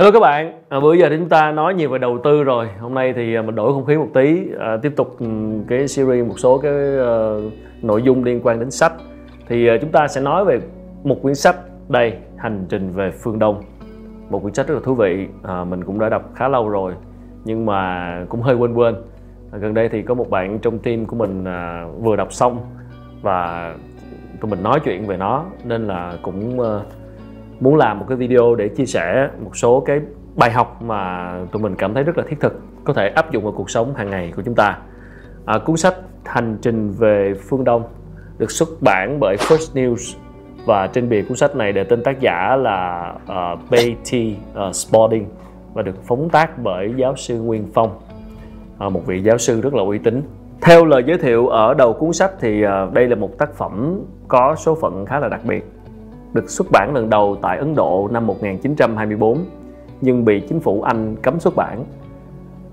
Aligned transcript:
Hello 0.00 0.12
các 0.12 0.20
bạn, 0.20 0.62
à, 0.68 0.80
bữa 0.80 0.94
giờ 0.94 1.08
thì 1.10 1.16
chúng 1.18 1.28
ta 1.28 1.52
nói 1.52 1.74
nhiều 1.74 1.90
về 1.90 1.98
đầu 1.98 2.18
tư 2.24 2.42
rồi. 2.42 2.68
Hôm 2.80 2.94
nay 2.94 3.12
thì 3.12 3.34
à, 3.34 3.42
mình 3.42 3.54
đổi 3.54 3.72
không 3.72 3.84
khí 3.84 3.96
một 3.96 4.08
tí 4.14 4.42
à, 4.60 4.76
Tiếp 4.82 4.92
tục 4.96 5.16
ừ, 5.18 5.26
cái 5.68 5.88
series 5.88 6.26
một 6.26 6.34
số 6.38 6.58
cái 6.58 6.72
uh, 6.72 7.52
nội 7.82 8.02
dung 8.02 8.24
liên 8.24 8.40
quan 8.42 8.60
đến 8.60 8.70
sách. 8.70 8.92
Thì 9.48 9.70
uh, 9.70 9.80
chúng 9.80 9.90
ta 9.90 10.08
sẽ 10.08 10.20
nói 10.20 10.44
về 10.44 10.60
một 11.04 11.16
quyển 11.22 11.34
sách 11.34 11.56
đây 11.88 12.12
Hành 12.36 12.66
trình 12.68 12.92
về 12.92 13.10
phương 13.10 13.38
Đông. 13.38 13.62
Một 14.30 14.42
quyển 14.42 14.54
sách 14.54 14.66
rất 14.68 14.74
là 14.74 14.80
thú 14.84 14.94
vị 14.94 15.26
à, 15.42 15.64
Mình 15.64 15.84
cũng 15.84 15.98
đã 15.98 16.08
đọc 16.08 16.30
khá 16.34 16.48
lâu 16.48 16.68
rồi 16.68 16.94
Nhưng 17.44 17.66
mà 17.66 18.24
cũng 18.28 18.42
hơi 18.42 18.54
quên 18.54 18.74
quên. 18.74 18.94
À, 19.52 19.58
Gần 19.58 19.74
đây 19.74 19.88
thì 19.88 20.02
có 20.02 20.14
một 20.14 20.30
bạn 20.30 20.58
trong 20.58 20.78
team 20.78 21.06
của 21.06 21.16
mình 21.16 21.44
à, 21.44 21.86
vừa 22.00 22.16
đọc 22.16 22.32
xong 22.32 22.58
Và 23.22 23.74
tụi 24.40 24.50
mình 24.50 24.62
nói 24.62 24.80
chuyện 24.84 25.06
về 25.06 25.16
nó 25.16 25.44
Nên 25.64 25.86
là 25.86 26.16
cũng 26.22 26.60
uh, 26.60 26.66
muốn 27.60 27.76
làm 27.76 27.98
một 27.98 28.06
cái 28.08 28.16
video 28.16 28.54
để 28.54 28.68
chia 28.68 28.86
sẻ 28.86 29.28
một 29.44 29.56
số 29.56 29.80
cái 29.80 30.00
bài 30.36 30.50
học 30.50 30.82
mà 30.82 31.32
tụi 31.52 31.62
mình 31.62 31.74
cảm 31.76 31.94
thấy 31.94 32.02
rất 32.02 32.18
là 32.18 32.24
thiết 32.28 32.40
thực 32.40 32.60
có 32.84 32.92
thể 32.92 33.08
áp 33.08 33.32
dụng 33.32 33.44
vào 33.44 33.52
cuộc 33.52 33.70
sống 33.70 33.94
hàng 33.94 34.10
ngày 34.10 34.32
của 34.36 34.42
chúng 34.42 34.54
ta. 34.54 34.78
À, 35.44 35.58
cuốn 35.58 35.76
sách 35.76 35.94
hành 36.24 36.58
trình 36.62 36.90
về 36.90 37.34
phương 37.48 37.64
đông 37.64 37.82
được 38.38 38.50
xuất 38.50 38.68
bản 38.80 39.20
bởi 39.20 39.36
First 39.36 39.74
News 39.74 40.16
và 40.66 40.86
trên 40.86 41.08
bìa 41.08 41.22
cuốn 41.22 41.36
sách 41.36 41.56
này 41.56 41.72
đề 41.72 41.84
tên 41.84 42.02
tác 42.02 42.20
giả 42.20 42.56
là 42.56 43.12
uh, 43.22 43.70
T 43.70 43.74
à, 44.54 44.66
uh, 44.68 44.74
Spalding 44.74 45.26
và 45.74 45.82
được 45.82 46.04
phóng 46.04 46.28
tác 46.30 46.58
bởi 46.58 46.94
giáo 46.96 47.16
sư 47.16 47.40
Nguyên 47.40 47.66
Phong. 47.74 48.00
Uh, 48.86 48.92
một 48.92 49.06
vị 49.06 49.22
giáo 49.22 49.38
sư 49.38 49.60
rất 49.60 49.74
là 49.74 49.82
uy 49.82 49.98
tín. 49.98 50.22
Theo 50.60 50.84
lời 50.84 51.02
giới 51.06 51.18
thiệu 51.18 51.48
ở 51.48 51.74
đầu 51.74 51.92
cuốn 51.92 52.12
sách 52.12 52.30
thì 52.40 52.64
uh, 52.64 52.92
đây 52.92 53.08
là 53.08 53.16
một 53.16 53.38
tác 53.38 53.54
phẩm 53.54 54.00
có 54.28 54.54
số 54.58 54.74
phận 54.74 55.06
khá 55.06 55.20
là 55.20 55.28
đặc 55.28 55.40
biệt 55.44 55.64
được 56.32 56.50
xuất 56.50 56.66
bản 56.72 56.94
lần 56.94 57.10
đầu 57.10 57.36
tại 57.42 57.58
Ấn 57.58 57.74
Độ 57.74 58.08
năm 58.12 58.26
1924 58.26 59.38
nhưng 60.00 60.24
bị 60.24 60.40
chính 60.40 60.60
phủ 60.60 60.82
Anh 60.82 61.16
cấm 61.22 61.40
xuất 61.40 61.56
bản. 61.56 61.84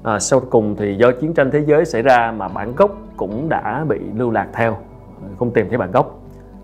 À, 0.03 0.19
sau 0.19 0.39
cùng 0.39 0.75
thì 0.75 0.95
do 0.95 1.11
chiến 1.11 1.33
tranh 1.33 1.51
thế 1.51 1.63
giới 1.65 1.85
xảy 1.85 2.01
ra 2.01 2.33
mà 2.37 2.47
bản 2.47 2.73
gốc 2.75 2.97
cũng 3.17 3.49
đã 3.49 3.85
bị 3.89 3.99
lưu 4.15 4.31
lạc 4.31 4.47
theo, 4.53 4.77
không 5.39 5.51
tìm 5.51 5.69
thấy 5.69 5.77
bản 5.77 5.91
gốc. 5.91 6.19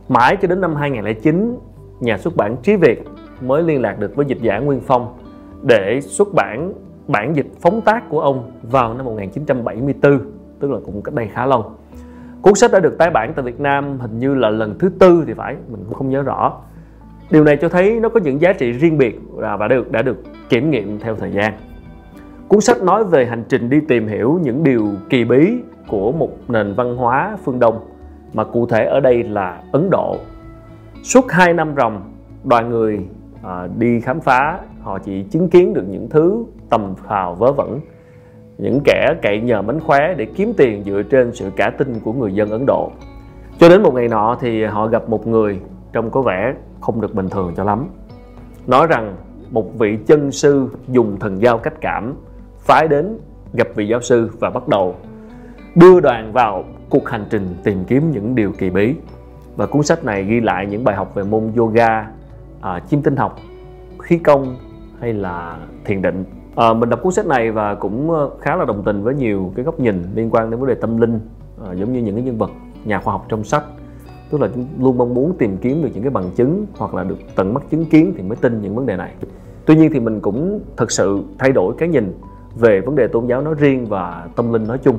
Mãi 0.09 0.38
cho 0.42 0.48
đến 0.48 0.62
năm 0.62 0.76
2009, 0.76 1.58
nhà 2.00 2.17
xuất 2.17 2.36
bản 2.36 2.56
Trí 2.64 2.76
Việt 2.76 3.04
mới 3.42 3.64
liên 3.64 3.82
lạc 3.82 4.00
được 4.00 4.16
với 4.16 4.26
dịch 4.26 4.42
giả 4.42 4.60
Nguyên 4.60 4.82
Phong 4.82 5.17
để 5.62 6.00
xuất 6.02 6.34
bản 6.34 6.73
bản 7.08 7.36
dịch 7.36 7.48
phóng 7.62 7.82
tác 7.82 8.10
của 8.10 8.20
ông 8.20 8.52
vào 8.62 8.94
năm 8.94 9.06
1974, 9.06 10.20
tức 10.60 10.72
là 10.72 10.80
cũng 10.86 11.02
cách 11.02 11.14
đây 11.14 11.30
khá 11.34 11.45
lâu. 11.45 11.72
Cuốn 12.42 12.56
sách 12.56 12.72
đã 12.72 12.80
được 12.80 12.98
tái 12.98 13.10
bản 13.10 13.34
tại 13.36 13.45
Việt 13.45 13.60
Nam 13.60 14.00
hình 14.00 14.20
như 14.20 14.36
là 14.36 14.50
lần 14.50 14.80
thứ 14.80 14.89
tư 15.00 15.23
thì 15.28 15.34
phải, 15.34 15.56
mình 15.72 15.84
cũng 15.86 15.94
không 15.94 16.10
nhớ 16.10 16.22
rõ. 16.22 16.62
Điều 17.34 17.44
này 17.44 17.58
cho 17.58 17.70
thấy 17.70 18.00
nó 18.00 18.09
có 18.09 18.20
những 18.20 18.42
giá 18.42 18.53
trị 18.53 18.72
riêng 18.72 18.98
biệt 18.98 19.20
và 19.31 19.67
được 19.67 19.92
đã 19.92 20.02
được 20.02 20.17
kiểm 20.50 20.72
nghiệm 20.72 21.00
theo 21.00 21.16
thời 21.16 21.31
gian. 21.31 21.53
Cuốn 22.48 22.62
sách 22.62 22.81
nói 22.81 23.03
về 23.03 23.26
hành 23.26 23.44
trình 23.50 23.70
đi 23.70 23.80
tìm 23.88 24.08
hiểu 24.08 24.39
những 24.44 24.64
điều 24.64 24.88
kỳ 25.09 25.23
bí 25.23 25.54
của 25.88 26.11
một 26.11 26.30
nền 26.48 26.73
văn 26.73 26.98
hóa 26.98 27.38
phương 27.44 27.59
Đông 27.59 27.80
mà 28.34 28.44
cụ 28.44 28.66
thể 28.66 28.86
ở 28.86 29.00
đây 29.00 29.23
là 29.23 29.61
Ấn 29.72 29.89
Độ. 29.92 30.17
Suốt 31.04 31.31
2 31.31 31.54
năm 31.54 31.73
ròng, 31.78 32.14
đoàn 32.44 32.70
người 32.70 33.00
à, 33.44 33.67
đi 33.78 34.00
khám 34.00 34.20
phá, 34.20 34.59
họ 34.81 35.00
chỉ 35.00 35.23
chứng 35.23 35.50
kiến 35.50 35.73
được 35.73 35.86
những 35.89 36.09
thứ 36.09 36.45
tầm 36.70 36.95
phào 37.08 37.36
vớ 37.36 37.52
vẩn, 37.52 37.80
những 38.58 38.80
kẻ 38.86 39.08
cậy 39.22 39.42
nhờ 39.42 39.61
mánh 39.61 39.80
khóe 39.80 40.14
để 40.17 40.26
kiếm 40.26 40.54
tiền 40.58 40.84
dựa 40.84 41.02
trên 41.04 41.31
sự 41.34 41.50
cả 41.56 41.72
tin 41.78 42.00
của 42.04 42.14
người 42.14 42.34
dân 42.34 42.50
Ấn 42.50 42.66
Độ. 42.66 42.92
Cho 43.59 43.70
đến 43.70 43.84
một 43.84 43.94
ngày 43.94 44.08
nọ 44.08 44.38
thì 44.42 44.64
họ 44.64 44.88
gặp 44.88 45.09
một 45.09 45.28
người 45.28 45.59
trông 45.94 46.11
có 46.11 46.22
vẻ 46.22 46.53
không 46.81 47.02
được 47.02 47.16
bình 47.16 47.30
thường 47.30 47.53
cho 47.58 47.63
lắm. 47.63 47.88
Nói 48.67 48.88
rằng 48.88 49.16
một 49.52 49.80
vị 49.80 49.97
chân 50.05 50.31
sư 50.31 50.67
dùng 50.88 51.19
thần 51.19 51.42
giao 51.42 51.58
cách 51.58 51.73
cảm 51.81 52.14
phái 52.59 52.87
đến 52.87 53.17
gặp 53.54 53.67
vị 53.76 53.87
giáo 53.87 54.02
sư 54.02 54.30
và 54.39 54.49
bắt 54.49 54.67
đầu 54.67 54.95
đưa 55.76 55.99
đoàn 55.99 56.32
vào 56.33 56.64
cuộc 56.89 57.09
hành 57.09 57.26
trình 57.30 57.55
tìm 57.64 57.83
kiếm 57.87 58.11
những 58.11 58.36
điều 58.36 58.52
kỳ 58.52 58.70
bí. 58.70 58.95
Và 59.55 59.65
cuốn 59.65 59.83
sách 59.83 60.03
này 60.03 60.23
ghi 60.23 60.39
lại 60.39 60.67
những 60.70 60.83
bài 60.83 60.95
học 60.95 61.15
về 61.15 61.23
môn 61.23 61.52
yoga, 61.58 62.08
à, 62.61 62.80
chiêm 62.80 63.02
tinh 63.02 63.15
học, 63.15 63.39
khí 63.99 64.17
công 64.17 64.55
hay 64.99 65.14
là 65.14 65.58
thiền 65.86 66.02
định. 66.02 66.26
À, 66.55 66.73
mình 66.73 66.89
đọc 66.89 66.99
cuốn 67.03 67.14
sách 67.14 67.26
này 67.26 67.52
và 67.52 67.76
cũng 67.76 68.11
ờ, 68.11 68.30
khá 68.42 68.55
là 68.55 68.65
đồng 68.65 68.83
tình 68.83 69.03
với 69.03 69.15
nhiều 69.15 69.53
cái 69.55 69.65
góc 69.65 69.80
nhìn 69.80 70.03
liên 70.15 70.30
quan 70.30 70.49
đến 70.49 70.59
vấn 70.59 70.70
đề 70.70 70.76
tâm 70.76 70.98
linh, 70.98 71.20
à, 71.65 71.73
giống 71.73 71.93
như 71.93 71.99
những 71.99 72.15
cái 72.15 72.23
nhân 72.23 72.37
vật 72.37 72.52
nhà 72.86 72.99
khoa 72.99 73.11
học 73.11 73.26
trong 73.30 73.43
sách 73.43 73.64
tức 74.30 74.42
là 74.42 74.50
luôn 74.80 74.98
mong 74.98 75.14
muốn 75.14 75.38
tìm 75.38 75.58
kiếm 75.58 75.84
được 75.84 75.89
những 75.94 76.04
cái 76.04 76.11
bằng 76.11 76.32
chứng 76.36 76.66
hoặc 76.78 76.94
là 76.94 77.04
được 77.04 77.17
tận 77.36 77.54
mắt 77.54 77.64
chứng 77.70 77.86
kiến 77.86 78.14
thì 78.17 78.23
mới 78.23 78.36
tin 78.36 78.61
những 78.61 78.76
vấn 78.76 78.86
đề 78.86 78.98
này. 78.98 79.14
Tuy 79.66 79.76
nhiên 79.76 79.89
thì 79.94 80.00
mình 80.00 80.20
cũng 80.20 80.60
thật 80.78 80.92
sự 80.92 81.23
thay 81.39 81.52
đổi 81.52 81.76
cái 81.78 81.89
nhìn 81.89 82.14
về 82.56 82.82
vấn 82.82 82.95
đề 82.95 83.08
tôn 83.08 83.28
giáo 83.28 83.42
nói 83.42 83.56
riêng 83.58 83.86
và 83.86 84.28
tâm 84.36 84.54
linh 84.54 84.67
nói 84.67 84.78
chung. 84.78 84.98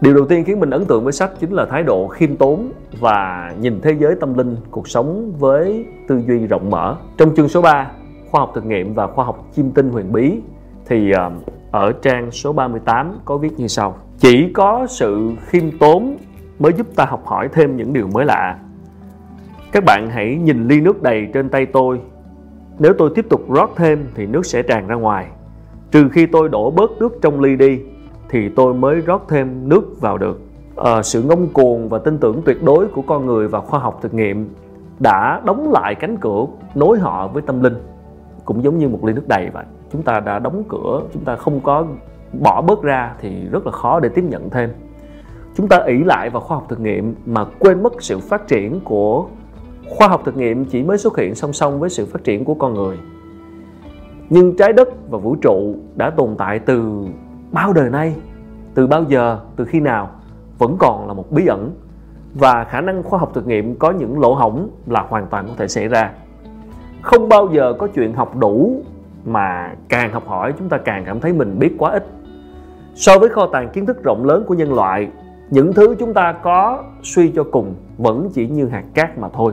Điều 0.00 0.14
đầu 0.14 0.26
tiên 0.26 0.44
khiến 0.44 0.60
mình 0.60 0.70
ấn 0.70 0.84
tượng 0.84 1.04
với 1.04 1.12
sách 1.12 1.30
chính 1.40 1.52
là 1.52 1.66
thái 1.66 1.82
độ 1.82 2.08
khiêm 2.08 2.36
tốn 2.36 2.72
và 3.00 3.52
nhìn 3.60 3.80
thế 3.82 3.96
giới 4.00 4.14
tâm 4.20 4.34
linh, 4.34 4.56
cuộc 4.70 4.88
sống 4.88 5.32
với 5.38 5.86
tư 6.08 6.22
duy 6.26 6.46
rộng 6.46 6.70
mở. 6.70 6.96
Trong 7.16 7.34
chương 7.34 7.48
số 7.48 7.62
3 7.62 7.90
khoa 8.30 8.40
học 8.40 8.52
thực 8.54 8.66
nghiệm 8.66 8.94
và 8.94 9.06
khoa 9.06 9.24
học 9.24 9.46
chiêm 9.56 9.70
tinh 9.70 9.90
huyền 9.90 10.12
bí, 10.12 10.40
thì 10.86 11.10
ờ, 11.10 11.30
ở 11.70 11.92
trang 11.92 12.30
số 12.30 12.52
38 12.52 13.18
có 13.24 13.36
viết 13.36 13.52
như 13.56 13.66
sau. 13.66 13.96
Chỉ 14.18 14.52
có 14.52 14.86
sự 14.88 15.30
khiêm 15.46 15.78
tốn 15.78 16.16
mới 16.58 16.72
giúp 16.72 16.86
ta 16.96 17.04
học 17.04 17.26
hỏi 17.26 17.48
thêm 17.52 17.76
những 17.76 17.92
điều 17.92 18.06
mới 18.06 18.24
lạ. 18.24 18.58
Các 19.72 19.84
bạn 19.86 20.08
hãy 20.10 20.36
nhìn 20.36 20.68
ly 20.68 20.80
nước 20.80 21.02
đầy 21.02 21.28
trên 21.34 21.48
tay 21.48 21.66
tôi. 21.66 22.00
Nếu 22.78 22.92
tôi 22.98 23.10
tiếp 23.14 23.26
tục 23.30 23.52
rót 23.52 23.70
thêm 23.76 24.06
thì 24.14 24.26
nước 24.26 24.46
sẽ 24.46 24.62
tràn 24.62 24.86
ra 24.86 24.94
ngoài. 24.94 25.26
Trừ 25.90 26.08
khi 26.08 26.26
tôi 26.26 26.48
đổ 26.48 26.70
bớt 26.70 26.90
nước 27.00 27.18
trong 27.22 27.40
ly 27.40 27.56
đi 27.56 27.80
thì 28.28 28.48
tôi 28.48 28.74
mới 28.74 29.00
rót 29.00 29.28
thêm 29.28 29.68
nước 29.68 30.00
vào 30.00 30.18
được. 30.18 30.40
À, 30.76 31.02
sự 31.02 31.22
ngông 31.22 31.48
cuồng 31.48 31.88
và 31.88 31.98
tin 31.98 32.18
tưởng 32.18 32.42
tuyệt 32.44 32.62
đối 32.62 32.86
của 32.86 33.02
con 33.02 33.26
người 33.26 33.48
và 33.48 33.60
khoa 33.60 33.80
học 33.80 33.98
thực 34.02 34.14
nghiệm 34.14 34.54
đã 34.98 35.40
đóng 35.44 35.72
lại 35.72 35.94
cánh 35.94 36.16
cửa 36.16 36.46
nối 36.74 36.98
họ 36.98 37.28
với 37.28 37.42
tâm 37.42 37.62
linh. 37.62 37.76
Cũng 38.44 38.64
giống 38.64 38.78
như 38.78 38.88
một 38.88 39.04
ly 39.04 39.12
nước 39.12 39.28
đầy 39.28 39.50
vậy. 39.52 39.64
Chúng 39.92 40.02
ta 40.02 40.20
đã 40.20 40.38
đóng 40.38 40.62
cửa, 40.68 41.02
chúng 41.12 41.24
ta 41.24 41.36
không 41.36 41.60
có 41.60 41.86
bỏ 42.40 42.62
bớt 42.62 42.82
ra 42.82 43.14
thì 43.20 43.48
rất 43.50 43.66
là 43.66 43.72
khó 43.72 44.00
để 44.00 44.08
tiếp 44.08 44.24
nhận 44.28 44.50
thêm 44.50 44.70
chúng 45.54 45.68
ta 45.68 45.76
ỷ 45.86 46.04
lại 46.04 46.30
vào 46.30 46.40
khoa 46.40 46.56
học 46.56 46.66
thực 46.68 46.80
nghiệm 46.80 47.14
mà 47.26 47.44
quên 47.58 47.82
mất 47.82 48.02
sự 48.02 48.18
phát 48.18 48.48
triển 48.48 48.80
của 48.84 49.26
khoa 49.88 50.08
học 50.08 50.22
thực 50.24 50.36
nghiệm 50.36 50.64
chỉ 50.64 50.82
mới 50.82 50.98
xuất 50.98 51.18
hiện 51.18 51.34
song 51.34 51.52
song 51.52 51.80
với 51.80 51.90
sự 51.90 52.06
phát 52.06 52.24
triển 52.24 52.44
của 52.44 52.54
con 52.54 52.74
người. 52.74 52.98
Nhưng 54.30 54.56
trái 54.56 54.72
đất 54.72 54.88
và 55.10 55.18
vũ 55.18 55.36
trụ 55.36 55.74
đã 55.96 56.10
tồn 56.10 56.34
tại 56.38 56.58
từ 56.58 57.06
bao 57.52 57.72
đời 57.72 57.90
nay, 57.90 58.14
từ 58.74 58.86
bao 58.86 59.04
giờ, 59.08 59.38
từ 59.56 59.64
khi 59.64 59.80
nào 59.80 60.10
vẫn 60.58 60.76
còn 60.78 61.08
là 61.08 61.14
một 61.14 61.32
bí 61.32 61.46
ẩn 61.46 61.70
và 62.34 62.64
khả 62.64 62.80
năng 62.80 63.02
khoa 63.02 63.18
học 63.18 63.30
thực 63.34 63.46
nghiệm 63.46 63.74
có 63.74 63.90
những 63.90 64.20
lỗ 64.20 64.34
hổng 64.34 64.68
là 64.86 65.06
hoàn 65.08 65.26
toàn 65.26 65.46
có 65.48 65.54
thể 65.56 65.68
xảy 65.68 65.88
ra. 65.88 66.10
Không 67.02 67.28
bao 67.28 67.48
giờ 67.52 67.72
có 67.78 67.86
chuyện 67.86 68.14
học 68.14 68.36
đủ 68.36 68.82
mà 69.24 69.74
càng 69.88 70.12
học 70.12 70.28
hỏi 70.28 70.54
chúng 70.58 70.68
ta 70.68 70.78
càng 70.78 71.04
cảm 71.06 71.20
thấy 71.20 71.32
mình 71.32 71.58
biết 71.58 71.74
quá 71.78 71.90
ít. 71.90 72.06
So 72.94 73.18
với 73.18 73.28
kho 73.28 73.46
tàng 73.46 73.68
kiến 73.68 73.86
thức 73.86 74.02
rộng 74.02 74.24
lớn 74.24 74.44
của 74.46 74.54
nhân 74.54 74.74
loại 74.74 75.08
những 75.52 75.72
thứ 75.72 75.94
chúng 75.98 76.14
ta 76.14 76.32
có 76.32 76.84
suy 77.02 77.32
cho 77.34 77.44
cùng 77.44 77.74
vẫn 77.98 78.30
chỉ 78.32 78.48
như 78.48 78.66
hạt 78.66 78.84
cát 78.94 79.18
mà 79.18 79.28
thôi. 79.32 79.52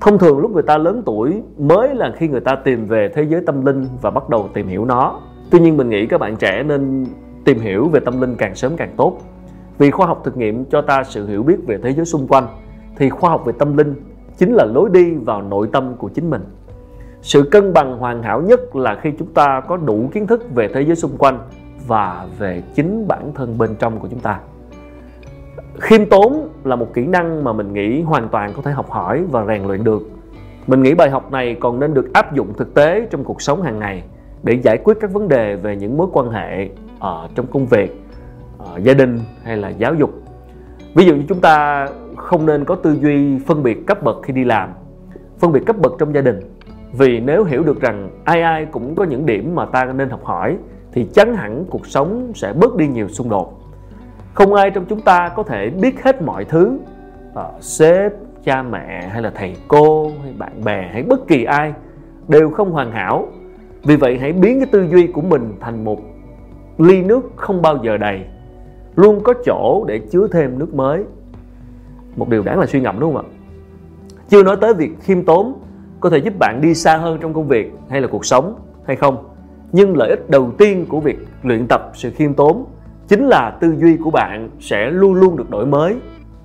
Thông 0.00 0.18
thường 0.18 0.38
lúc 0.38 0.50
người 0.50 0.62
ta 0.62 0.78
lớn 0.78 1.02
tuổi 1.06 1.42
mới 1.58 1.94
là 1.94 2.12
khi 2.16 2.28
người 2.28 2.40
ta 2.40 2.56
tìm 2.64 2.86
về 2.86 3.10
thế 3.14 3.22
giới 3.22 3.40
tâm 3.46 3.64
linh 3.66 3.86
và 4.02 4.10
bắt 4.10 4.28
đầu 4.28 4.48
tìm 4.54 4.68
hiểu 4.68 4.84
nó. 4.84 5.20
Tuy 5.50 5.60
nhiên 5.60 5.76
mình 5.76 5.88
nghĩ 5.88 6.06
các 6.06 6.20
bạn 6.20 6.36
trẻ 6.36 6.62
nên 6.62 7.06
tìm 7.44 7.58
hiểu 7.58 7.88
về 7.88 8.00
tâm 8.00 8.20
linh 8.20 8.34
càng 8.36 8.54
sớm 8.54 8.72
càng 8.76 8.90
tốt. 8.96 9.18
Vì 9.78 9.90
khoa 9.90 10.06
học 10.06 10.20
thực 10.24 10.36
nghiệm 10.36 10.64
cho 10.64 10.82
ta 10.82 11.04
sự 11.04 11.26
hiểu 11.26 11.42
biết 11.42 11.56
về 11.66 11.78
thế 11.82 11.92
giới 11.92 12.04
xung 12.04 12.28
quanh, 12.28 12.46
thì 12.96 13.10
khoa 13.10 13.30
học 13.30 13.44
về 13.44 13.52
tâm 13.58 13.76
linh 13.76 13.94
chính 14.36 14.52
là 14.54 14.64
lối 14.64 14.90
đi 14.92 15.14
vào 15.14 15.42
nội 15.42 15.68
tâm 15.72 15.94
của 15.98 16.08
chính 16.08 16.30
mình. 16.30 16.42
Sự 17.22 17.48
cân 17.50 17.72
bằng 17.72 17.98
hoàn 17.98 18.22
hảo 18.22 18.42
nhất 18.42 18.76
là 18.76 18.98
khi 19.02 19.12
chúng 19.18 19.34
ta 19.34 19.62
có 19.68 19.76
đủ 19.76 20.08
kiến 20.12 20.26
thức 20.26 20.54
về 20.54 20.68
thế 20.74 20.84
giới 20.84 20.96
xung 20.96 21.16
quanh 21.18 21.38
và 21.86 22.26
về 22.38 22.62
chính 22.74 23.08
bản 23.08 23.32
thân 23.34 23.58
bên 23.58 23.74
trong 23.78 23.98
của 23.98 24.08
chúng 24.10 24.20
ta 24.20 24.40
khiêm 25.80 26.06
tốn 26.06 26.48
là 26.64 26.76
một 26.76 26.94
kỹ 26.94 27.06
năng 27.06 27.44
mà 27.44 27.52
mình 27.52 27.72
nghĩ 27.72 28.02
hoàn 28.02 28.28
toàn 28.28 28.52
có 28.56 28.62
thể 28.62 28.72
học 28.72 28.90
hỏi 28.90 29.24
và 29.30 29.44
rèn 29.46 29.64
luyện 29.64 29.84
được. 29.84 30.02
Mình 30.66 30.82
nghĩ 30.82 30.94
bài 30.94 31.10
học 31.10 31.32
này 31.32 31.56
còn 31.60 31.80
nên 31.80 31.94
được 31.94 32.12
áp 32.12 32.34
dụng 32.34 32.54
thực 32.56 32.74
tế 32.74 33.06
trong 33.10 33.24
cuộc 33.24 33.42
sống 33.42 33.62
hàng 33.62 33.78
ngày 33.78 34.02
để 34.42 34.52
giải 34.52 34.78
quyết 34.84 34.96
các 35.00 35.12
vấn 35.12 35.28
đề 35.28 35.56
về 35.56 35.76
những 35.76 35.96
mối 35.96 36.06
quan 36.12 36.30
hệ 36.30 36.68
ở 36.98 37.28
trong 37.34 37.46
công 37.46 37.66
việc 37.66 38.02
ở 38.58 38.80
gia 38.82 38.94
đình 38.94 39.20
hay 39.42 39.56
là 39.56 39.68
giáo 39.68 39.94
dục. 39.94 40.10
Ví 40.94 41.06
dụ 41.06 41.14
như 41.14 41.22
chúng 41.28 41.40
ta 41.40 41.88
không 42.16 42.46
nên 42.46 42.64
có 42.64 42.74
tư 42.74 42.96
duy 43.00 43.38
phân 43.38 43.62
biệt 43.62 43.86
cấp 43.86 44.02
bậc 44.02 44.16
khi 44.22 44.32
đi 44.32 44.44
làm, 44.44 44.70
phân 45.38 45.52
biệt 45.52 45.66
cấp 45.66 45.76
bậc 45.78 45.92
trong 45.98 46.14
gia 46.14 46.20
đình. 46.20 46.40
Vì 46.92 47.20
nếu 47.20 47.44
hiểu 47.44 47.62
được 47.62 47.80
rằng 47.80 48.10
ai 48.24 48.42
ai 48.42 48.66
cũng 48.66 48.94
có 48.94 49.04
những 49.04 49.26
điểm 49.26 49.54
mà 49.54 49.66
ta 49.66 49.84
nên 49.84 50.10
học 50.10 50.24
hỏi 50.24 50.56
thì 50.92 51.04
chắn 51.14 51.34
hẳn 51.34 51.64
cuộc 51.70 51.86
sống 51.86 52.32
sẽ 52.34 52.52
bớt 52.52 52.76
đi 52.76 52.88
nhiều 52.88 53.08
xung 53.08 53.28
đột 53.28 53.63
không 54.34 54.54
ai 54.54 54.70
trong 54.70 54.84
chúng 54.88 55.00
ta 55.00 55.28
có 55.36 55.42
thể 55.42 55.70
biết 55.70 56.02
hết 56.02 56.22
mọi 56.22 56.44
thứ. 56.44 56.78
À, 57.34 57.44
sếp 57.60 58.12
cha 58.44 58.62
mẹ 58.62 59.08
hay 59.08 59.22
là 59.22 59.30
thầy 59.34 59.56
cô 59.68 60.10
hay 60.22 60.32
bạn 60.38 60.64
bè 60.64 60.90
hay 60.92 61.02
bất 61.02 61.28
kỳ 61.28 61.44
ai 61.44 61.72
đều 62.28 62.50
không 62.50 62.70
hoàn 62.70 62.92
hảo. 62.92 63.28
Vì 63.84 63.96
vậy 63.96 64.18
hãy 64.18 64.32
biến 64.32 64.60
cái 64.60 64.66
tư 64.66 64.86
duy 64.90 65.06
của 65.06 65.20
mình 65.20 65.52
thành 65.60 65.84
một 65.84 66.00
ly 66.78 67.02
nước 67.02 67.32
không 67.36 67.62
bao 67.62 67.78
giờ 67.84 67.96
đầy 67.96 68.20
luôn 68.96 69.20
có 69.22 69.34
chỗ 69.44 69.84
để 69.88 69.98
chứa 69.98 70.28
thêm 70.32 70.58
nước 70.58 70.74
mới. 70.74 71.04
Một 72.16 72.28
điều 72.28 72.42
đáng 72.42 72.60
là 72.60 72.66
suy 72.66 72.80
ngẫm 72.80 73.00
đúng 73.00 73.14
không 73.14 73.24
ạ? 73.24 73.30
Chưa 74.28 74.42
nói 74.42 74.56
tới 74.60 74.74
việc 74.74 74.90
khiêm 75.00 75.24
tốn 75.24 75.54
có 76.00 76.10
thể 76.10 76.18
giúp 76.18 76.34
bạn 76.38 76.60
đi 76.62 76.74
xa 76.74 76.96
hơn 76.96 77.18
trong 77.20 77.34
công 77.34 77.48
việc 77.48 77.72
hay 77.88 78.00
là 78.00 78.08
cuộc 78.08 78.26
sống 78.26 78.54
hay 78.86 78.96
không 78.96 79.30
nhưng 79.72 79.96
lợi 79.96 80.10
ích 80.10 80.30
đầu 80.30 80.50
tiên 80.58 80.86
của 80.88 81.00
việc 81.00 81.18
luyện 81.42 81.66
tập 81.66 81.90
sự 81.94 82.10
khiêm 82.10 82.34
tốn 82.34 82.64
chính 83.08 83.26
là 83.26 83.50
tư 83.60 83.74
duy 83.78 83.96
của 83.96 84.10
bạn 84.10 84.50
sẽ 84.60 84.90
luôn 84.90 85.14
luôn 85.14 85.36
được 85.36 85.50
đổi 85.50 85.66
mới 85.66 85.96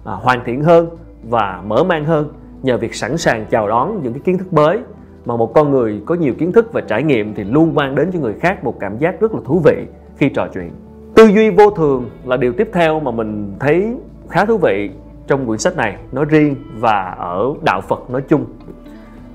à, 0.05 0.13
hoàn 0.13 0.43
thiện 0.45 0.63
hơn 0.63 0.87
và 1.23 1.61
mở 1.65 1.83
mang 1.83 2.05
hơn 2.05 2.29
nhờ 2.63 2.77
việc 2.77 2.95
sẵn 2.95 3.17
sàng 3.17 3.45
chào 3.49 3.67
đón 3.67 4.03
những 4.03 4.13
cái 4.13 4.21
kiến 4.25 4.37
thức 4.37 4.53
mới. 4.53 4.79
Mà 5.25 5.35
một 5.35 5.53
con 5.53 5.71
người 5.71 6.01
có 6.05 6.15
nhiều 6.15 6.33
kiến 6.37 6.51
thức 6.51 6.73
và 6.73 6.81
trải 6.81 7.03
nghiệm 7.03 7.33
thì 7.35 7.43
luôn 7.43 7.75
mang 7.75 7.95
đến 7.95 8.09
cho 8.13 8.19
người 8.19 8.33
khác 8.33 8.63
một 8.63 8.79
cảm 8.79 8.97
giác 8.97 9.19
rất 9.19 9.33
là 9.33 9.39
thú 9.45 9.61
vị 9.65 9.85
khi 10.17 10.29
trò 10.29 10.47
chuyện. 10.53 10.71
Tư 11.15 11.25
duy 11.25 11.49
vô 11.49 11.69
thường 11.69 12.09
là 12.25 12.37
điều 12.37 12.53
tiếp 12.53 12.69
theo 12.73 12.99
mà 12.99 13.11
mình 13.11 13.53
thấy 13.59 13.95
khá 14.29 14.45
thú 14.45 14.57
vị 14.57 14.89
trong 15.27 15.45
quyển 15.45 15.59
sách 15.59 15.77
này 15.77 15.97
nói 16.11 16.25
riêng 16.25 16.55
và 16.79 17.15
ở 17.17 17.53
đạo 17.65 17.81
Phật 17.81 18.09
nói 18.09 18.21
chung. 18.29 18.45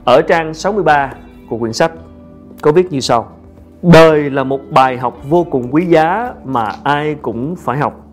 Ở 0.05 0.23
trang 0.23 0.55
63 0.55 1.13
của 1.49 1.59
quyển 1.59 1.73
sách 1.73 1.93
có 2.63 2.73
viết 2.73 2.93
như 2.93 3.01
sau. 3.01 3.29
Đời 3.93 4.31
là 4.31 4.45
một 4.45 4.61
bài 4.71 4.99
học 4.99 5.19
vô 5.29 5.47
cùng 5.51 5.69
quý 5.71 5.87
giá 5.87 6.35
mà 6.45 6.69
ai 6.85 7.17
cũng 7.23 7.57
phải 7.57 7.79
học. 7.79 8.07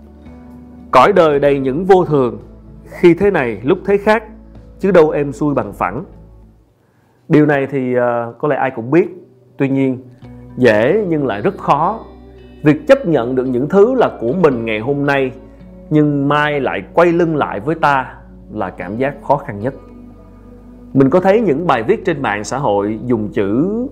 Cõi 0.91 1.13
đời 1.13 1.39
đầy 1.39 1.59
những 1.59 1.85
vô 1.85 2.05
thường, 2.05 2.39
khi 2.85 3.13
thế 3.13 3.31
này 3.31 3.61
lúc 3.63 3.77
thế 3.85 3.97
khác, 3.97 4.23
chứ 4.79 4.91
đâu 4.91 5.09
em 5.09 5.31
xuôi 5.31 5.53
bằng 5.53 5.73
phẳng. 5.73 6.03
Điều 7.29 7.45
này 7.45 7.67
thì 7.71 7.95
uh, 7.97 8.01
có 8.37 8.47
lẽ 8.47 8.55
ai 8.55 8.71
cũng 8.75 8.91
biết, 8.91 9.07
tuy 9.57 9.69
nhiên 9.69 9.97
dễ 10.57 11.05
nhưng 11.09 11.27
lại 11.27 11.41
rất 11.41 11.57
khó. 11.57 11.99
Việc 12.63 12.87
chấp 12.87 13.07
nhận 13.07 13.35
được 13.35 13.45
những 13.45 13.69
thứ 13.69 13.93
là 13.93 14.09
của 14.19 14.33
mình 14.33 14.65
ngày 14.65 14.79
hôm 14.79 15.05
nay 15.05 15.31
nhưng 15.89 16.27
mai 16.27 16.59
lại 16.59 16.83
quay 16.93 17.13
lưng 17.13 17.35
lại 17.35 17.59
với 17.59 17.75
ta 17.75 18.13
là 18.53 18.69
cảm 18.69 18.97
giác 18.97 19.15
khó 19.23 19.37
khăn 19.37 19.59
nhất. 19.59 19.73
Mình 20.93 21.09
có 21.09 21.19
thấy 21.19 21.41
những 21.41 21.67
bài 21.67 21.83
viết 21.83 22.05
trên 22.05 22.21
mạng 22.21 22.43
xã 22.43 22.57
hội 22.57 22.99
dùng 23.05 23.29
chữ 23.29 23.87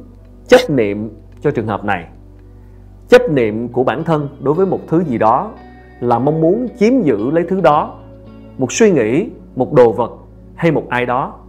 chấp 0.48 0.70
niệm 0.70 1.10
cho 1.41 1.51
trường 1.51 1.68
hợp 1.68 1.86
này. 1.86 2.07
Chấp 3.07 3.21
niệm 3.31 3.68
của 3.68 3.83
bản 3.83 4.03
thân 4.03 4.30
đối 4.39 4.53
với 4.53 4.65
một 4.65 4.80
thứ 4.88 5.03
gì 5.03 5.18
đó 5.18 5.51
là 6.00 6.19
mong 6.19 6.41
muốn 6.41 6.68
chiếm 6.80 7.01
giữ 7.01 7.31
lấy 7.31 7.45
thứ 7.50 7.62
đó, 7.62 8.00
một 8.57 8.71
suy 8.71 8.91
nghĩ, 8.91 9.30
một 9.56 9.74
đồ 9.74 9.91
vật 9.91 10.12
hay 10.56 10.71
một 10.71 10.83
ai 10.89 11.06
đó. 11.06 11.39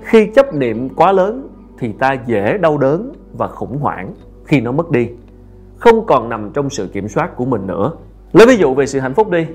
Khi 0.00 0.30
chấp 0.34 0.54
niệm 0.54 0.88
quá 0.88 1.12
lớn 1.12 1.48
thì 1.78 1.92
ta 1.92 2.12
dễ 2.26 2.58
đau 2.58 2.78
đớn 2.78 3.12
và 3.36 3.48
khủng 3.48 3.78
hoảng 3.78 4.14
khi 4.44 4.60
nó 4.60 4.72
mất 4.72 4.90
đi, 4.90 5.08
không 5.76 6.06
còn 6.06 6.28
nằm 6.28 6.50
trong 6.54 6.70
sự 6.70 6.88
kiểm 6.92 7.08
soát 7.08 7.36
của 7.36 7.44
mình 7.44 7.66
nữa. 7.66 7.92
Lấy 8.32 8.46
ví 8.46 8.56
dụ 8.56 8.74
về 8.74 8.86
sự 8.86 9.00
hạnh 9.00 9.14
phúc 9.14 9.30
đi. 9.30 9.46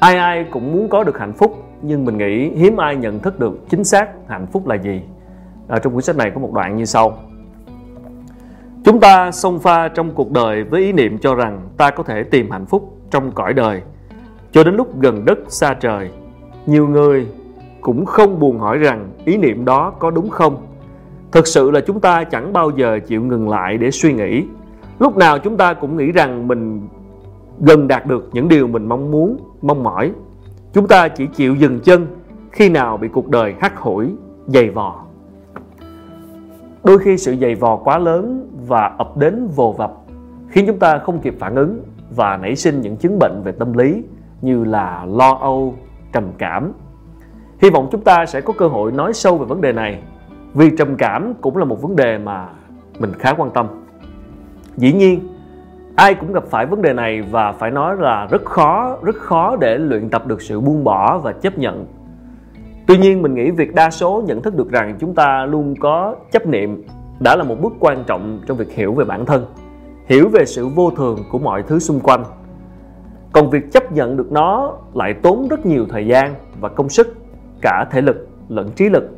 Ai 0.00 0.16
ai 0.16 0.46
cũng 0.50 0.72
muốn 0.72 0.88
có 0.88 1.04
được 1.04 1.18
hạnh 1.18 1.32
phúc, 1.32 1.56
nhưng 1.82 2.04
mình 2.04 2.18
nghĩ 2.18 2.50
hiếm 2.50 2.76
ai 2.76 2.96
nhận 2.96 3.18
thức 3.18 3.38
được 3.38 3.58
chính 3.68 3.84
xác 3.84 4.08
hạnh 4.28 4.46
phúc 4.52 4.66
là 4.66 4.74
gì. 4.74 5.02
Ở 5.68 5.78
trong 5.78 5.92
cuốn 5.92 6.02
sách 6.02 6.16
này 6.16 6.30
có 6.30 6.40
một 6.40 6.52
đoạn 6.52 6.76
như 6.76 6.84
sau. 6.84 7.18
Chúng 8.84 9.00
ta 9.00 9.30
xông 9.30 9.58
pha 9.58 9.88
trong 9.88 10.10
cuộc 10.14 10.30
đời 10.30 10.64
với 10.64 10.82
ý 10.82 10.92
niệm 10.92 11.18
cho 11.18 11.34
rằng 11.34 11.68
ta 11.76 11.90
có 11.90 12.02
thể 12.02 12.22
tìm 12.22 12.50
hạnh 12.50 12.66
phúc 12.66 12.96
trong 13.10 13.32
cõi 13.32 13.52
đời 13.54 13.82
cho 14.52 14.64
đến 14.64 14.74
lúc 14.74 15.00
gần 15.00 15.24
đất 15.24 15.38
xa 15.48 15.74
trời. 15.74 16.10
Nhiều 16.66 16.88
người 16.88 17.26
cũng 17.80 18.06
không 18.06 18.40
buồn 18.40 18.58
hỏi 18.58 18.78
rằng 18.78 19.10
ý 19.24 19.36
niệm 19.36 19.64
đó 19.64 19.90
có 19.98 20.10
đúng 20.10 20.28
không. 20.28 20.66
Thực 21.32 21.46
sự 21.46 21.70
là 21.70 21.80
chúng 21.80 22.00
ta 22.00 22.24
chẳng 22.24 22.52
bao 22.52 22.70
giờ 22.70 22.98
chịu 23.06 23.22
ngừng 23.22 23.48
lại 23.48 23.78
để 23.78 23.90
suy 23.90 24.12
nghĩ. 24.12 24.44
Lúc 24.98 25.16
nào 25.16 25.38
chúng 25.38 25.56
ta 25.56 25.74
cũng 25.74 25.96
nghĩ 25.96 26.12
rằng 26.12 26.48
mình 26.48 26.88
gần 27.60 27.88
đạt 27.88 28.06
được 28.06 28.28
những 28.32 28.48
điều 28.48 28.66
mình 28.66 28.88
mong 28.88 29.10
muốn, 29.10 29.36
mong 29.62 29.82
mỏi. 29.82 30.12
Chúng 30.72 30.88
ta 30.88 31.08
chỉ 31.08 31.26
chịu 31.26 31.54
dừng 31.54 31.80
chân 31.80 32.06
khi 32.52 32.68
nào 32.68 32.96
bị 32.96 33.08
cuộc 33.08 33.28
đời 33.28 33.54
hắt 33.60 33.78
hủi, 33.78 34.06
dày 34.46 34.70
vò. 34.70 35.04
Đôi 36.84 36.98
khi 36.98 37.16
sự 37.16 37.36
dày 37.40 37.54
vò 37.54 37.76
quá 37.76 37.98
lớn 37.98 38.50
và 38.70 38.90
ập 38.98 39.16
đến 39.16 39.48
vồ 39.56 39.72
vập 39.72 39.92
khiến 40.48 40.64
chúng 40.66 40.78
ta 40.78 40.98
không 40.98 41.20
kịp 41.20 41.34
phản 41.38 41.54
ứng 41.54 41.82
và 42.16 42.36
nảy 42.36 42.56
sinh 42.56 42.80
những 42.80 42.96
chứng 42.96 43.18
bệnh 43.18 43.42
về 43.44 43.52
tâm 43.52 43.72
lý 43.72 44.02
như 44.42 44.64
là 44.64 45.06
lo 45.08 45.38
âu, 45.40 45.74
trầm 46.12 46.24
cảm. 46.38 46.72
Hy 47.62 47.70
vọng 47.70 47.88
chúng 47.92 48.00
ta 48.00 48.26
sẽ 48.26 48.40
có 48.40 48.52
cơ 48.58 48.68
hội 48.68 48.92
nói 48.92 49.12
sâu 49.12 49.38
về 49.38 49.46
vấn 49.46 49.60
đề 49.60 49.72
này 49.72 50.02
vì 50.54 50.70
trầm 50.78 50.96
cảm 50.96 51.34
cũng 51.40 51.56
là 51.56 51.64
một 51.64 51.82
vấn 51.82 51.96
đề 51.96 52.18
mà 52.18 52.48
mình 52.98 53.12
khá 53.18 53.34
quan 53.34 53.50
tâm. 53.50 53.66
Dĩ 54.76 54.92
nhiên, 54.92 55.28
ai 55.96 56.14
cũng 56.14 56.32
gặp 56.32 56.44
phải 56.46 56.66
vấn 56.66 56.82
đề 56.82 56.92
này 56.92 57.22
và 57.22 57.52
phải 57.52 57.70
nói 57.70 57.96
là 57.96 58.26
rất 58.30 58.44
khó, 58.44 58.96
rất 59.02 59.16
khó 59.16 59.56
để 59.56 59.78
luyện 59.78 60.08
tập 60.08 60.26
được 60.26 60.42
sự 60.42 60.60
buông 60.60 60.84
bỏ 60.84 61.18
và 61.18 61.32
chấp 61.32 61.58
nhận 61.58 61.86
Tuy 62.90 62.98
nhiên 62.98 63.22
mình 63.22 63.34
nghĩ 63.34 63.50
việc 63.50 63.74
đa 63.74 63.90
số 63.90 64.22
nhận 64.26 64.42
thức 64.42 64.56
được 64.56 64.70
rằng 64.70 64.96
chúng 65.00 65.14
ta 65.14 65.46
luôn 65.46 65.74
có 65.80 66.16
chấp 66.32 66.46
niệm 66.46 66.84
đã 67.20 67.36
là 67.36 67.44
một 67.44 67.56
bước 67.60 67.72
quan 67.80 68.04
trọng 68.06 68.40
trong 68.46 68.56
việc 68.56 68.72
hiểu 68.72 68.94
về 68.94 69.04
bản 69.04 69.26
thân, 69.26 69.46
hiểu 70.06 70.28
về 70.28 70.44
sự 70.44 70.68
vô 70.68 70.90
thường 70.90 71.18
của 71.30 71.38
mọi 71.38 71.62
thứ 71.62 71.78
xung 71.78 72.00
quanh. 72.00 72.24
Còn 73.32 73.50
việc 73.50 73.72
chấp 73.72 73.92
nhận 73.92 74.16
được 74.16 74.32
nó 74.32 74.72
lại 74.94 75.14
tốn 75.14 75.48
rất 75.48 75.66
nhiều 75.66 75.86
thời 75.88 76.06
gian 76.06 76.34
và 76.60 76.68
công 76.68 76.88
sức, 76.88 77.16
cả 77.62 77.86
thể 77.90 78.00
lực 78.00 78.28
lẫn 78.48 78.70
trí 78.70 78.88
lực. 78.88 79.10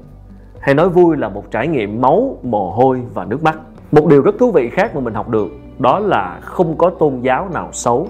Hay 0.61 0.75
nói 0.75 0.89
vui 0.89 1.17
là 1.17 1.29
một 1.29 1.51
trải 1.51 1.69
nghiệm 1.69 2.01
máu, 2.01 2.39
mồ 2.43 2.71
hôi 2.71 3.03
và 3.15 3.25
nước 3.25 3.43
mắt. 3.43 3.59
Một 3.93 4.07
điều 4.07 4.23
rất 4.23 4.35
thú 4.39 4.51
vị 4.51 4.71
khác 4.73 4.95
mà 4.95 5.01
mình 5.01 5.15
học 5.15 5.29
được 5.29 5.49
đó 5.79 5.99
là 5.99 6.41
không 6.43 6.79
có 6.79 6.91
tôn 6.91 7.21
giáo 7.21 7.49
nào 7.55 7.69
xấu. 7.73 8.09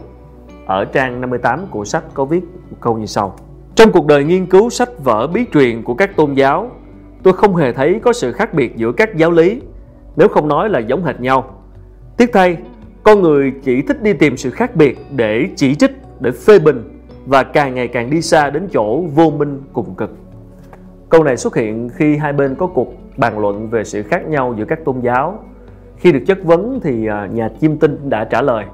Ở 0.66 0.84
trang 0.84 1.20
58 1.20 1.66
của 1.70 1.84
sách 1.84 2.04
có 2.14 2.24
viết 2.24 2.44
một 2.70 2.76
câu 2.80 2.98
như 2.98 3.06
sau. 3.06 3.34
Trong 3.74 3.92
cuộc 3.92 4.06
đời 4.06 4.24
nghiên 4.24 4.46
cứu 4.46 4.70
sách 4.70 5.04
vở 5.04 5.26
bí 5.26 5.46
truyền 5.52 5.82
của 5.82 5.94
các 5.94 6.16
tôn 6.16 6.34
giáo, 6.34 6.70
tôi 7.22 7.34
không 7.34 7.56
hề 7.56 7.72
thấy 7.72 8.00
có 8.02 8.12
sự 8.12 8.32
khác 8.32 8.54
biệt 8.54 8.76
giữa 8.76 8.92
các 8.92 9.16
giáo 9.16 9.30
lý, 9.30 9.60
nếu 10.16 10.28
không 10.28 10.48
nói 10.48 10.68
là 10.68 10.78
giống 10.78 11.04
hệt 11.04 11.20
nhau. 11.20 11.44
Tiếc 12.16 12.32
thay, 12.32 12.56
con 13.02 13.22
người 13.22 13.52
chỉ 13.62 13.82
thích 13.82 14.02
đi 14.02 14.12
tìm 14.12 14.36
sự 14.36 14.50
khác 14.50 14.76
biệt 14.76 14.98
để 15.16 15.48
chỉ 15.56 15.74
trích, 15.74 15.90
để 16.20 16.30
phê 16.30 16.58
bình 16.58 17.00
và 17.26 17.42
càng 17.42 17.74
ngày 17.74 17.88
càng 17.88 18.10
đi 18.10 18.22
xa 18.22 18.50
đến 18.50 18.68
chỗ 18.72 19.00
vô 19.00 19.30
minh 19.30 19.62
cùng 19.72 19.94
cực. 19.94 20.10
Câu 21.08 21.24
này 21.24 21.36
xuất 21.36 21.56
hiện 21.56 21.88
khi 21.88 22.16
hai 22.16 22.32
bên 22.32 22.54
có 22.54 22.66
cuộc 22.66 22.94
bàn 23.16 23.38
luận 23.38 23.68
về 23.70 23.84
sự 23.84 24.02
khác 24.02 24.28
nhau 24.28 24.54
giữa 24.58 24.64
các 24.64 24.84
tôn 24.84 25.00
giáo. 25.00 25.38
Khi 25.96 26.12
được 26.12 26.22
chất 26.26 26.44
vấn 26.44 26.80
thì 26.82 27.06
à, 27.06 27.28
nhà 27.32 27.48
chiêm 27.60 27.76
tinh 27.76 28.10
đã 28.10 28.24
trả 28.24 28.42
lời, 28.42 28.64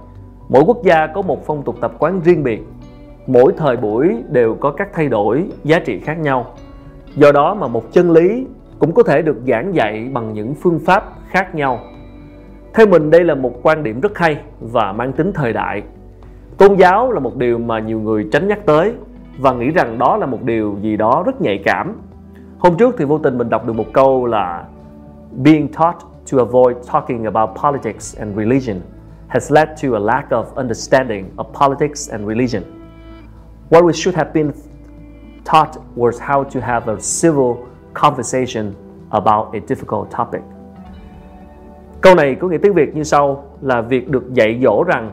mỗi 0.48 0.62
quốc 0.66 0.82
gia 0.84 1.06
có 1.06 1.22
một 1.22 1.46
phong 1.46 1.62
tục 1.62 1.76
tập 1.80 1.92
quán 1.98 2.20
riêng 2.24 2.42
biệt 2.42 2.62
mỗi 3.28 3.52
thời 3.56 3.76
buổi 3.76 4.16
đều 4.28 4.54
có 4.54 4.70
các 4.70 4.88
thay 4.92 5.08
đổi 5.08 5.44
giá 5.64 5.78
trị 5.78 6.00
khác 6.00 6.18
nhau 6.18 6.46
do 7.16 7.32
đó 7.32 7.54
mà 7.54 7.66
một 7.66 7.92
chân 7.92 8.10
lý 8.10 8.46
cũng 8.78 8.94
có 8.94 9.02
thể 9.02 9.22
được 9.22 9.36
giảng 9.46 9.74
dạy 9.74 10.10
bằng 10.12 10.32
những 10.32 10.54
phương 10.54 10.78
pháp 10.78 11.17
khác 11.30 11.54
nhau. 11.54 11.80
Theo 12.74 12.86
mình, 12.86 13.10
đây 13.10 13.24
là 13.24 13.34
một 13.34 13.52
quan 13.62 13.82
điểm 13.82 14.00
rất 14.00 14.18
hay 14.18 14.40
và 14.60 14.92
mang 14.92 15.12
tính 15.12 15.32
thời 15.34 15.52
đại. 15.52 15.82
Tôn 16.58 16.76
giáo 16.76 17.12
là 17.12 17.20
một 17.20 17.36
điều 17.36 17.58
mà 17.58 17.78
nhiều 17.78 18.00
người 18.00 18.28
tránh 18.32 18.48
nhắc 18.48 18.66
tới 18.66 18.92
và 19.38 19.52
nghĩ 19.52 19.70
rằng 19.70 19.98
đó 19.98 20.16
là 20.16 20.26
một 20.26 20.42
điều 20.42 20.76
gì 20.82 20.96
đó 20.96 21.22
rất 21.26 21.40
nhạy 21.40 21.62
cảm. 21.64 22.00
Hôm 22.58 22.76
trước 22.76 22.94
thì 22.98 23.04
vô 23.04 23.18
tình 23.18 23.38
mình 23.38 23.48
đọc 23.48 23.66
được 23.66 23.72
một 23.72 23.86
câu 23.92 24.26
là, 24.26 24.64
being 25.44 25.68
taught 25.72 25.98
to 26.32 26.38
avoid 26.38 26.76
talking 26.92 27.24
about 27.24 27.50
politics 27.62 28.18
and 28.18 28.36
religion 28.36 28.76
has 29.28 29.52
led 29.52 29.68
to 29.82 29.88
a 29.96 29.98
lack 29.98 30.30
of 30.30 30.44
understanding 30.54 31.30
of 31.36 31.44
politics 31.52 32.10
and 32.10 32.28
religion. 32.28 32.62
What 33.70 33.84
we 33.84 33.92
should 33.92 34.16
have 34.16 34.30
been 34.32 34.52
taught 35.44 35.80
was 35.96 36.20
how 36.20 36.44
to 36.44 36.60
have 36.60 36.92
a 36.92 37.00
civil 37.00 37.56
conversation 37.94 38.74
about 39.10 39.54
a 39.54 39.60
difficult 39.60 40.10
topic. 40.10 40.42
Câu 42.00 42.14
này 42.14 42.34
có 42.34 42.48
nghĩa 42.48 42.58
tiếng 42.58 42.74
Việt 42.74 42.96
như 42.96 43.02
sau, 43.02 43.44
là 43.60 43.80
việc 43.80 44.08
được 44.08 44.34
dạy 44.34 44.60
dỗ 44.62 44.84
rằng 44.84 45.10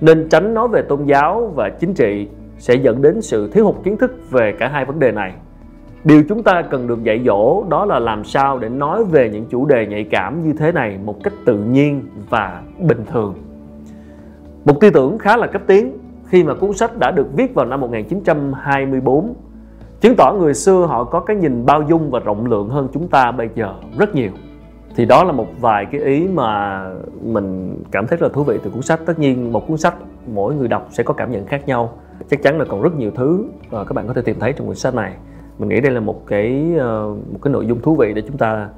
nên 0.00 0.28
tránh 0.28 0.54
nói 0.54 0.68
về 0.68 0.82
tôn 0.82 1.04
giáo 1.04 1.52
và 1.54 1.70
chính 1.70 1.94
trị 1.94 2.28
sẽ 2.58 2.74
dẫn 2.74 3.02
đến 3.02 3.22
sự 3.22 3.50
thiếu 3.52 3.64
hụt 3.64 3.74
kiến 3.84 3.96
thức 3.96 4.30
về 4.30 4.52
cả 4.58 4.68
hai 4.68 4.84
vấn 4.84 4.98
đề 4.98 5.12
này. 5.12 5.32
Điều 6.04 6.22
chúng 6.28 6.42
ta 6.42 6.62
cần 6.62 6.86
được 6.86 7.02
dạy 7.02 7.22
dỗ 7.26 7.64
đó 7.68 7.84
là 7.84 7.98
làm 7.98 8.24
sao 8.24 8.58
để 8.58 8.68
nói 8.68 9.04
về 9.04 9.30
những 9.30 9.46
chủ 9.50 9.66
đề 9.66 9.86
nhạy 9.86 10.04
cảm 10.04 10.42
như 10.44 10.52
thế 10.52 10.72
này 10.72 10.98
một 11.04 11.24
cách 11.24 11.32
tự 11.44 11.56
nhiên 11.56 12.02
và 12.30 12.62
bình 12.78 13.04
thường. 13.12 13.34
Một 14.64 14.80
tư 14.80 14.90
tưởng 14.90 15.18
khá 15.18 15.36
là 15.36 15.46
cấp 15.46 15.62
tiến, 15.66 15.98
khi 16.26 16.44
mà 16.44 16.54
cuốn 16.54 16.72
sách 16.72 16.98
đã 16.98 17.10
được 17.10 17.26
viết 17.36 17.54
vào 17.54 17.66
năm 17.66 17.80
1924 17.80 19.34
chứng 20.00 20.16
tỏ 20.16 20.32
người 20.32 20.54
xưa 20.54 20.86
họ 20.86 21.04
có 21.04 21.20
cái 21.20 21.36
nhìn 21.36 21.66
bao 21.66 21.82
dung 21.82 22.10
và 22.10 22.18
rộng 22.18 22.46
lượng 22.46 22.68
hơn 22.68 22.88
chúng 22.92 23.08
ta 23.08 23.32
bây 23.32 23.48
giờ 23.54 23.74
rất 23.98 24.14
nhiều 24.14 24.30
thì 24.96 25.04
đó 25.04 25.24
là 25.24 25.32
một 25.32 25.46
vài 25.60 25.86
cái 25.86 26.00
ý 26.00 26.28
mà 26.28 26.82
mình 27.22 27.76
cảm 27.90 28.06
thấy 28.06 28.18
là 28.20 28.28
thú 28.28 28.44
vị 28.44 28.58
từ 28.64 28.70
cuốn 28.70 28.82
sách. 28.82 29.00
Tất 29.06 29.18
nhiên 29.18 29.52
một 29.52 29.68
cuốn 29.68 29.76
sách 29.76 29.94
mỗi 30.26 30.54
người 30.54 30.68
đọc 30.68 30.88
sẽ 30.90 31.02
có 31.02 31.14
cảm 31.14 31.32
nhận 31.32 31.46
khác 31.46 31.68
nhau. 31.68 31.92
Chắc 32.30 32.42
chắn 32.42 32.58
là 32.58 32.64
còn 32.64 32.82
rất 32.82 32.96
nhiều 32.96 33.10
thứ 33.10 33.44
mà 33.70 33.84
các 33.84 33.92
bạn 33.92 34.06
có 34.06 34.14
thể 34.14 34.22
tìm 34.22 34.36
thấy 34.40 34.52
trong 34.52 34.66
cuốn 34.66 34.76
sách 34.76 34.94
này. 34.94 35.12
Mình 35.58 35.68
nghĩ 35.68 35.80
đây 35.80 35.92
là 35.92 36.00
một 36.00 36.26
cái 36.26 36.74
ờ, 36.78 37.14
một 37.32 37.38
cái 37.42 37.52
nội 37.52 37.66
dung 37.66 37.80
thú 37.80 37.94
vị 37.94 38.12
để 38.14 38.22
chúng 38.26 38.38
ta 38.38 38.68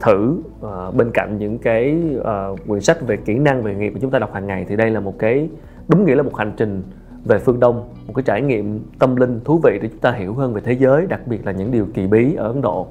thử 0.00 0.38
uh, 0.66 0.94
bên 0.94 1.10
cạnh 1.14 1.38
những 1.38 1.58
cái 1.58 1.98
uh, 2.18 2.58
quyển 2.68 2.80
sách 2.80 3.06
về 3.06 3.16
kỹ 3.16 3.38
năng 3.38 3.62
về 3.62 3.74
nghiệp 3.74 3.90
mà 3.90 3.98
chúng 4.02 4.10
ta 4.10 4.18
đọc 4.18 4.34
hàng 4.34 4.46
ngày. 4.46 4.64
Thì 4.68 4.76
đây 4.76 4.90
là 4.90 5.00
một 5.00 5.18
cái 5.18 5.48
đúng 5.88 6.04
nghĩa 6.04 6.14
là 6.14 6.22
một 6.22 6.36
hành 6.36 6.52
trình 6.56 6.82
về 7.24 7.38
phương 7.38 7.60
Đông 7.60 7.88
một 8.06 8.12
cái 8.16 8.22
trải 8.22 8.42
nghiệm 8.42 8.80
tâm 8.98 9.16
linh 9.16 9.40
thú 9.44 9.60
vị 9.64 9.78
để 9.82 9.88
chúng 9.88 10.00
ta 10.00 10.12
hiểu 10.12 10.34
hơn 10.34 10.54
về 10.54 10.60
thế 10.64 10.72
giới 10.72 11.06
đặc 11.06 11.20
biệt 11.26 11.46
là 11.46 11.52
những 11.52 11.70
điều 11.70 11.86
kỳ 11.94 12.06
bí 12.06 12.34
ở 12.34 12.46
Ấn 12.46 12.62
Độ 12.62 12.86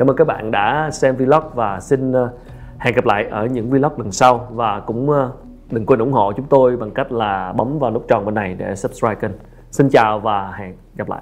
cảm 0.00 0.10
ơn 0.10 0.16
các 0.16 0.26
bạn 0.26 0.50
đã 0.50 0.90
xem 0.92 1.16
vlog 1.16 1.42
và 1.54 1.80
xin 1.80 2.12
ờ, 2.12 2.30
hẹn 2.78 2.94
gặp 2.94 3.04
lại 3.04 3.26
ở 3.30 3.46
những 3.46 3.70
vlog 3.70 3.92
lần 3.98 4.12
sau. 4.12 4.48
Và 4.50 4.80
cũng 4.80 5.10
ờ, 5.10 5.32
đừng 5.70 5.86
quên 5.86 5.98
ủng 5.98 6.12
hộ 6.12 6.32
chúng 6.32 6.46
tôi 6.46 6.76
bằng 6.76 6.90
cách 6.90 7.12
là 7.12 7.52
bấm 7.52 7.78
vào 7.78 7.90
nút 7.90 8.08
tròn 8.08 8.24
bên 8.24 8.34
này 8.34 8.54
để 8.54 8.76
subscribe 8.76 9.14
kênh. 9.14 9.30
Xin 9.70 9.88
chào 9.88 10.20
và 10.20 10.52
hẹn 10.52 10.76
gặp 10.96 11.08
lại. 11.08 11.20